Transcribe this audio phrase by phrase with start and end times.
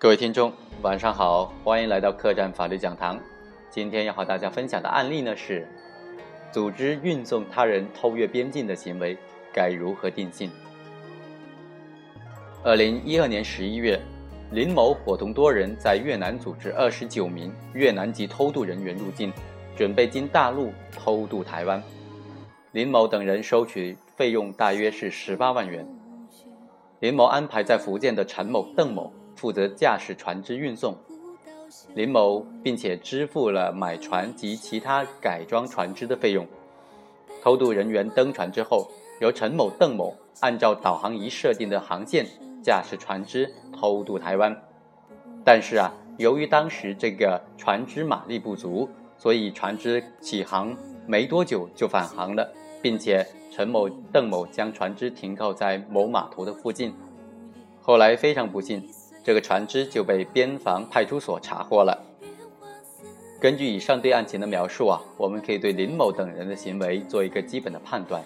[0.00, 3.18] 各位听众，晚上好，欢迎来到客栈法律讲堂。
[3.68, 5.66] 今天要和大家分享的案例呢是：
[6.52, 9.18] 组织运送他人偷越边境的行为
[9.52, 10.52] 该如何定性？
[12.62, 14.00] 二零一二年十一月，
[14.52, 19.32] 林某伙同多人在越南组织二十九名越南籍偷渡人员入境，
[19.76, 21.82] 准备经大陆偷渡台湾。
[22.70, 25.84] 林某等人收取费用大约是十八万元。
[27.00, 30.96] 林某安排在福建的陈某、邓某负责驾驶船只运送，
[31.94, 36.44] 林某并且支付了买船及其他改装船只的费用。
[37.40, 38.90] 偷渡人员登船之后，
[39.20, 42.26] 由陈某、邓某按照导航仪设定的航线
[42.60, 44.54] 驾驶船只偷渡台湾。
[45.44, 52.52] 但是啊，由于当时这个船只马力不足，所以船只起航没多久就返航了，
[52.82, 53.24] 并且。
[53.50, 56.94] 陈某、邓某将船只停靠在某码头的附近，
[57.80, 58.88] 后来非常不幸，
[59.28, 62.02] 这个船只就被边防派出所查获了。
[63.38, 68.22] 根据以上对案情的描述啊，我们可以对林某等人的行为做一个基本的判断：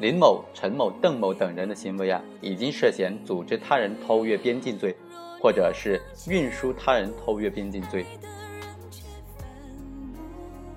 [0.00, 4.94] 林某、陈某、邓某等人的行为啊，已经涉嫌组织他人偷越边境罪，
[5.40, 5.98] 或者是
[6.28, 8.04] 运输他人偷越边境罪。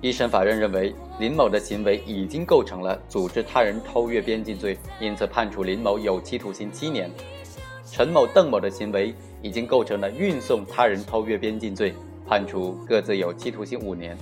[0.00, 7.10] 一审法院认为，林某的行为已经构成了组织他人偷越边境罪，因此判处林某有期徒刑七年。
[7.90, 11.94] 陈某、邓某的行为已经构成了运送他人偷越边境罪，
[12.26, 14.16] 判处各自有期徒刑五年。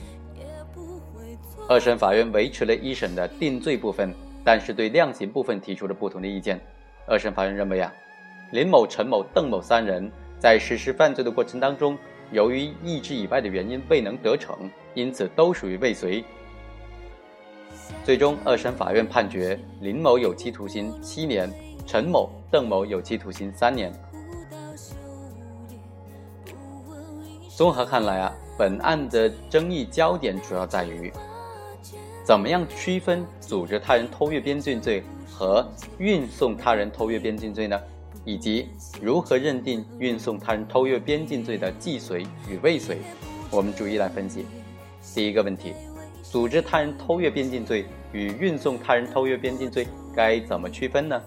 [1.68, 6.60] 二审法院维持了一审的定罪部分，但是对量刑部分提出了不同的意见。
[7.06, 7.92] 二审法院认为啊，
[8.52, 11.96] 林某、陈某、邓某三人在实施犯罪的过程当中。
[12.32, 16.24] 由于意志以外的原因未能得逞，因此都属于未遂。
[18.02, 21.48] 最终，二审法院判决林某有期徒刑七年，
[21.86, 23.92] 陈某、邓某有期徒刑三年。
[27.56, 31.12] 综合看来啊，本案的争议焦点主要在于，
[32.24, 35.64] 怎么样区分组织他人偷越边境罪和
[35.98, 37.80] 运送他人偷越边境罪呢？
[38.24, 38.68] 以及
[39.02, 42.96] 如何认定运送他人偷越边境罪的既遂与未遂，
[43.50, 44.46] 我们逐一来分析。
[45.14, 45.74] 第一个问题，
[46.22, 49.86] 组织他人偷越边境罪与运送他人偷越边境罪
[50.16, 51.22] 该怎么区分呢？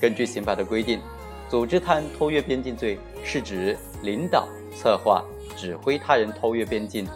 [0.00, 0.98] 根据刑法的规定，
[1.48, 5.22] 组织他人偷越边境罪是指领导、策划、
[5.56, 7.06] 指挥他人偷越边境，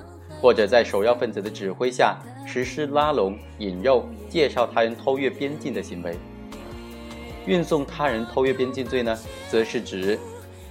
[0.40, 6.14] 或者在首要分子的指挥下实施拉拢、引诱、介绍他人偷越边境的行为。
[7.46, 9.18] 运送他人偷越边境罪呢，
[9.50, 10.18] 则是指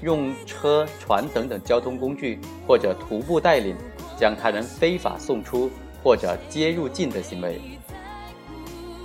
[0.02, 3.75] 用车、船等等交通工具，或者徒步带领，
[4.18, 5.69] 将他人非法送出
[6.03, 7.59] 或者接入境的行为。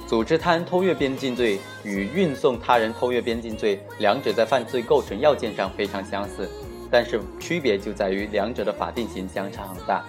[0.08, 6.50] 组织他人偷越边境罪与运送他人偷越边境罪，两者在犯罪构成要件上非常相似，
[6.90, 10.02] 但是区别就在于两者的法定刑相差很大。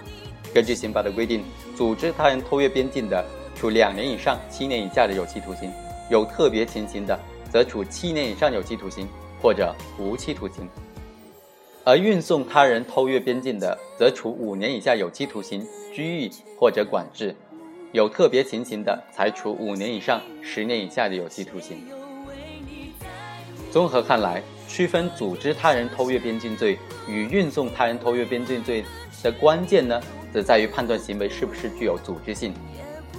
[0.54, 1.44] 根据刑法的规定，
[1.76, 3.22] 组织他人偷越边境的，
[3.54, 5.68] 处两年以上七年以下的有期徒刑；
[6.10, 7.18] 有特别情形的。
[7.50, 9.08] 则处七年以上有期徒刑
[9.42, 10.68] 或者无期徒刑，
[11.84, 17.34] 而运送他人偷越边境的，则处五年以下有期徒刑、拘役或者管制；
[17.92, 21.78] 有特别情形的，才处五年以上十年以下的有期徒刑。
[23.70, 26.78] 综合看来，区分组织他人偷越边境罪
[27.08, 28.84] 与运送他人偷越边境罪
[29.22, 30.00] 的关键呢，
[30.32, 32.52] 则在于判断行为是不是具有组织性。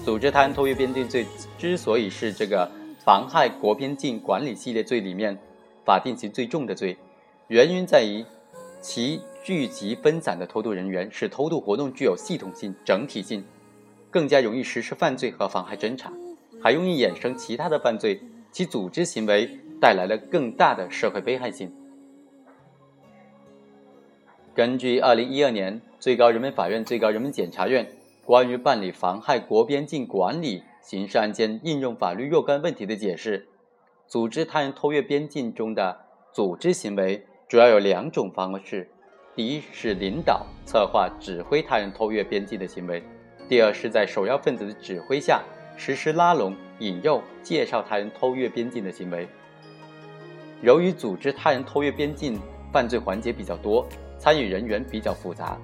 [0.04, 1.26] 组织他人偷越边境罪
[1.58, 2.70] 之所以是这个。
[3.04, 5.36] 妨害国边境管理系列罪里面，
[5.84, 6.96] 法定刑最重的罪，
[7.48, 8.24] 原因在于
[8.80, 13.44] 其聚集分散的偷渡人员，使偷渡活动具有系统性、整体性，
[14.12, 16.12] 更加容易实施犯罪和妨害侦查，
[16.62, 18.22] 还容易衍生其他的犯罪。
[18.52, 19.50] 其组织行为
[19.80, 21.74] 带来了更大的社会危害性。
[24.54, 27.90] 根据二零一二年最高人民法院、最高人民检察院
[28.26, 30.64] 关于办理妨害国边境管理。
[30.82, 33.48] 刑事案件应用法律若干问题的解释，
[34.08, 35.96] 组织他人偷越边境中的
[36.34, 38.90] 组织行为主要有两种方式：
[39.36, 43.00] 第一是领导、策划、指挥他人偷越边境的行为；
[43.52, 45.44] 第二是在首要分子的指挥下
[45.76, 49.28] 实施拉拢、引诱、介绍他人偷越边境的行为。
[50.62, 52.40] 由于组织他人偷越边境
[52.72, 53.86] 犯罪环节比较多，
[54.18, 55.60] 参与人员比较复杂，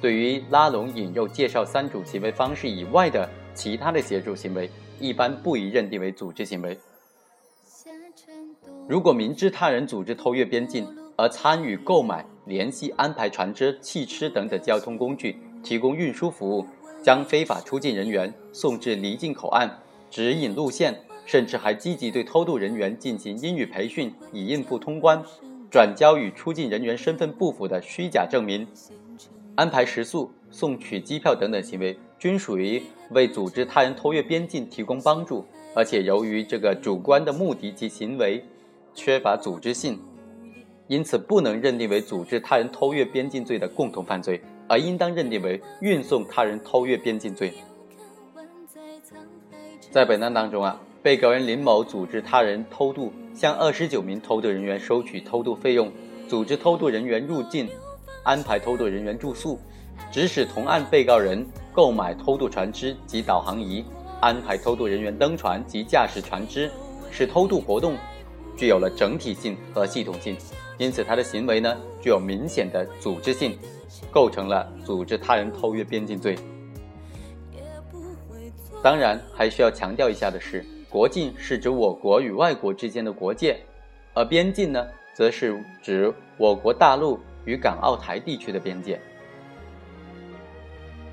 [0.00, 3.30] 对于拉拢、引诱、介绍三种行为方式以外的。
[3.54, 4.68] 其他的协助行为
[4.98, 6.76] 一般不宜认定为组织行为。
[8.88, 16.66] 如果明知他人组织偷越边境，而参与购买、联系、安排船只、汽车等等交通工具，提供运输服务，
[17.02, 19.78] 将非法出境人员送至离境口岸，
[20.10, 25.22] 指引路线，甚至还积极对偷渡人员进行英语培训，以应付通关，
[25.70, 28.66] 转交与出境人员身份不符的虚假证明，
[29.54, 38.44] 安排食宿、送取机票等等行为，均属于为组织他人偷越边境提供帮助，而且由于这个主观的目的及行为
[38.94, 40.00] 缺乏组织性，
[40.88, 47.52] 因此不能认定为组织他人偷越边境罪的共同犯罪，而应当认定为运送他人偷越边境罪。
[49.90, 50.80] 在本案当中啊。
[51.00, 55.90] 被告人林某组织他人偷渡，向二十九名偷渡人员收取偷渡费用，
[56.26, 57.68] 组织偷渡人员入境，
[58.24, 59.58] 安排偷渡人员住宿，
[60.10, 63.82] 指使同案被告人购买偷渡船只及导航仪，
[64.20, 66.68] 安排偷渡人员登船及驾驶船只，
[67.12, 67.96] 使偷渡活动
[68.56, 70.36] 具有了整体性和系统性，
[70.78, 73.56] 因此他的行为呢具有明显的组织性，
[74.10, 76.36] 构成了组织他人偷越边境罪。
[78.82, 80.64] 当然，还需要强调一下的是。
[80.90, 83.60] 国境是指我国与外国之间的国界，
[84.14, 88.98] 而边境呢，则是指我国大陆与港澳台地区的边界。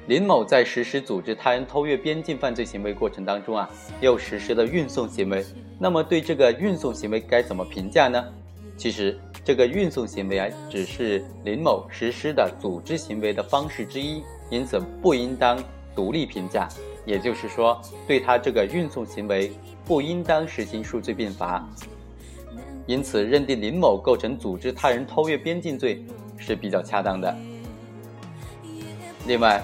[0.08, 3.70] 林某在实施组织他人偷越边境犯罪行为过程当中啊，
[4.00, 5.44] 又实施了运送行为。
[5.78, 8.24] 那么对这个运送行为该怎么评价呢？
[8.78, 15.64] 其实这个运送行为啊，只是林某实施的组织行为的方式之一，因此不应当
[15.96, 16.68] 独立评价。
[17.06, 19.52] 也就是说，对他这个运送行为
[19.86, 21.64] 不应当实行数罪并罚，
[22.88, 26.04] 因此认定林某构成组织他人偷越边境罪
[26.38, 27.38] 是比较恰当的。
[29.28, 29.62] 另外，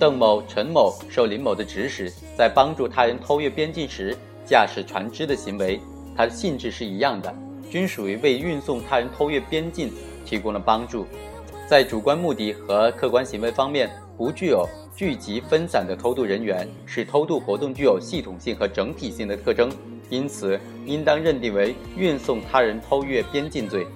[0.00, 5.80] 邓某、陈某受林某的指使，在帮助他人偷越边境时驾驶船只的行为，
[6.16, 7.32] 它的性质是一样的，
[7.70, 9.92] 均属于为运送他人偷越边境
[10.26, 11.06] 提供了帮助，
[11.68, 14.68] 在主观目的和客观行为方面不具有。
[14.96, 19.70] 聚集分散的偷渡人员，使偷渡活动具有系统性和整体性的特征，
[20.10, 23.86] 因此应当认定为运送他人偷越边境罪。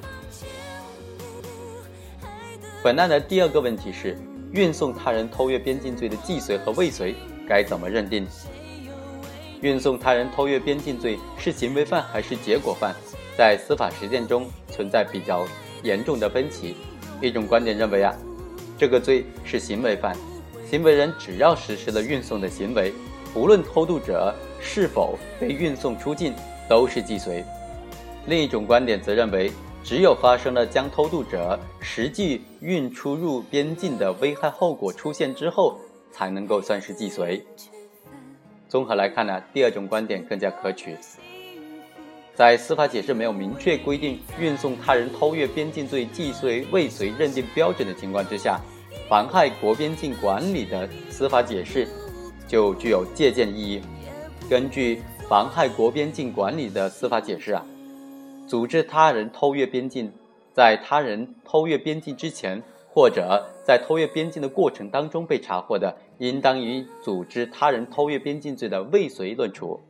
[2.82, 4.16] 本案的第二个问题是，
[4.52, 7.14] 运送他人偷越边境罪的既遂和未遂
[7.46, 8.26] 该怎么认定？
[9.64, 12.94] 运送他人偷越边境罪是行为犯还是结果犯？
[13.34, 15.46] 在司法实践中存在比较
[15.82, 16.76] 严重的分歧。
[17.22, 18.14] 一种观点认为啊，
[18.76, 20.14] 这个罪是行为犯。
[20.70, 22.92] 行为人只要实施了运送的行为，
[23.32, 26.34] 不论偷渡者是否被运送出境，
[26.68, 27.42] 都是既遂。
[28.26, 29.50] 另一种观点则认为，
[29.82, 35.78] 只有发生了将偷渡者实际运出入边境的危害后果出现之后，
[36.12, 37.42] 才能够算是既遂。
[38.74, 40.96] 综合来看呢，第二种观点更加可取。
[42.34, 48.60] 在司法解释没有明确规定运送他人偷越边境罪既遂未遂认定标准的情况之下。
[49.08, 51.86] 妨害国边境管理的司法解释，
[52.48, 53.80] 就具有借鉴意义。
[54.50, 57.64] 根据妨害国边境管理的司法解释啊，
[58.48, 60.10] 组织他人偷越边境，
[60.52, 62.60] 在他人偷越边境之前，
[62.94, 69.80] 或者在偷越边境的过程当中被查获的，应当以组织他人偷越边境罪的未遂论处。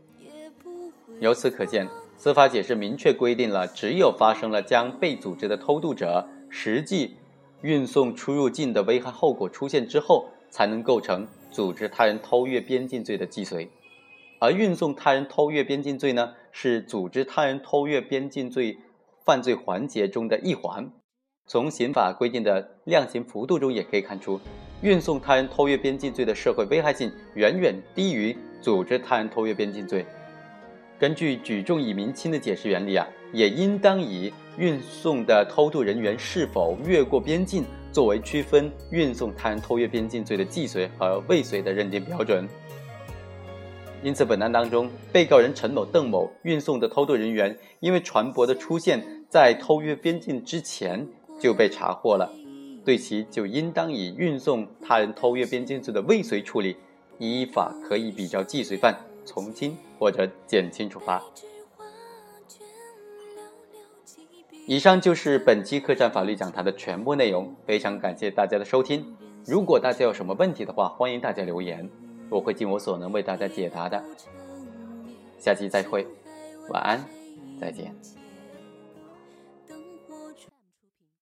[1.21, 1.87] 由此可见，
[2.17, 7.17] 司法解释明确规定了，只有发生了将被组织的偷渡者实际。
[7.61, 13.71] 运送出入境的危害后果出现之后，才能构成组织他人偷越边境罪的既遂。
[14.39, 18.79] 而运送他人偷越边境罪呢，是组织他人偷越边境罪
[19.25, 20.91] 犯罪环节中的一环。
[21.47, 24.41] 从刑法规定的量刑幅度中也可以看出，
[24.81, 30.07] 运送他人偷越边境罪的社会危害性远远低于组织他人偷越边境罪。
[30.99, 42.49] 根据举重以明轻的解释原理啊，也应当以运送的偷渡人员是否越过边境作为区分运送他人偷越边境罪的既遂和未遂的认定标准。
[44.03, 51.07] 因此，本案当中，被告人陈某、邓某运送的偷渡人员，因为船舶的出现在偷越边境之前
[51.39, 52.31] 就被查获了，
[52.85, 56.77] 对其就应当以运送他人偷越边境罪的未遂处理，
[57.19, 58.97] 依法可以比较既遂犯。
[59.27, 61.23] 从轻或者减轻处罚。
[64.67, 69.17] 以上就是本期客栈法律讲坛的全部内容，非常感谢大家的收听。
[69.47, 71.89] 如果大家有什么问题的话，欢迎大家留言，
[72.29, 74.05] 我会尽我所能为大家解答的。
[75.39, 76.07] 下期再会，
[76.69, 77.03] 晚安，
[77.59, 77.95] 再见。